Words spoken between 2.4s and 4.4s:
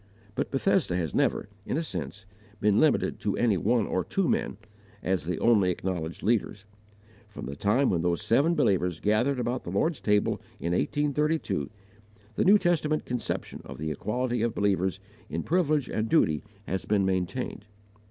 been limited to any one or two